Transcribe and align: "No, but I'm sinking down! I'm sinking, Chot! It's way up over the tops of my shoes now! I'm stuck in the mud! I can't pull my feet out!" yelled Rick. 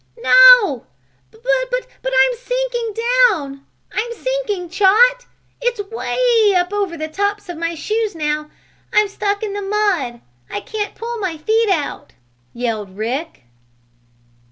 "No, 0.17 0.87
but 1.29 1.43
I'm 1.45 2.35
sinking 2.35 2.93
down! 3.29 3.67
I'm 3.93 4.11
sinking, 4.13 4.67
Chot! 4.69 5.27
It's 5.61 5.79
way 5.91 6.55
up 6.55 6.73
over 6.73 6.97
the 6.97 7.07
tops 7.07 7.49
of 7.49 7.57
my 7.59 7.75
shoes 7.75 8.15
now! 8.15 8.49
I'm 8.91 9.07
stuck 9.07 9.43
in 9.43 9.53
the 9.53 9.61
mud! 9.61 10.21
I 10.49 10.61
can't 10.61 10.95
pull 10.95 11.19
my 11.19 11.37
feet 11.37 11.69
out!" 11.69 12.13
yelled 12.51 12.97
Rick. 12.97 13.43